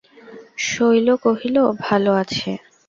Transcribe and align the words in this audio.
শৈল 0.63 1.07
কহিল, 1.23 1.57
ভালো 1.81 2.11
আছে। 2.21 2.49